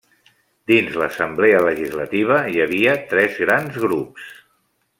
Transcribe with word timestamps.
Dins 0.69 0.95
l'Assemblea 1.01 1.59
Legislativa 1.67 2.39
hi 2.53 2.63
havia 2.65 2.97
tres 3.13 3.39
grans 3.45 3.79
grups. 3.85 4.35